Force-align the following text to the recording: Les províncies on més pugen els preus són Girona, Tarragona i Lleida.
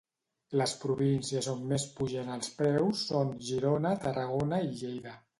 Les 0.59 0.71
províncies 0.83 1.49
on 1.51 1.59
més 1.73 1.83
pugen 1.99 2.31
els 2.35 2.49
preus 2.61 3.03
són 3.11 3.29
Girona, 3.49 3.91
Tarragona 4.07 4.59
i 4.69 4.73
Lleida. 4.81 5.15